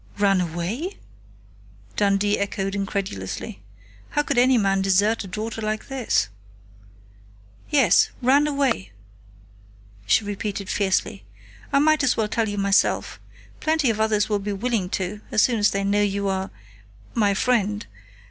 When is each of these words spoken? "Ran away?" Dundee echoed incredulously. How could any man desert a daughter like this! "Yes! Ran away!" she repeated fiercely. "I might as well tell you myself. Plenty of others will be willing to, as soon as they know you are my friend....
"Ran 0.17 0.41
away?" 0.41 0.97
Dundee 1.95 2.39
echoed 2.39 2.73
incredulously. 2.73 3.61
How 4.09 4.23
could 4.23 4.39
any 4.39 4.57
man 4.57 4.81
desert 4.81 5.23
a 5.23 5.27
daughter 5.27 5.61
like 5.61 5.89
this! 5.89 6.27
"Yes! 7.69 8.09
Ran 8.19 8.47
away!" 8.47 8.93
she 10.07 10.25
repeated 10.25 10.69
fiercely. 10.71 11.23
"I 11.71 11.77
might 11.77 12.01
as 12.03 12.17
well 12.17 12.27
tell 12.27 12.49
you 12.49 12.57
myself. 12.57 13.19
Plenty 13.59 13.91
of 13.91 13.99
others 14.01 14.27
will 14.27 14.39
be 14.39 14.53
willing 14.53 14.89
to, 14.89 15.21
as 15.31 15.43
soon 15.43 15.59
as 15.59 15.69
they 15.69 15.83
know 15.83 16.01
you 16.01 16.27
are 16.27 16.49
my 17.13 17.35
friend.... 17.35 17.85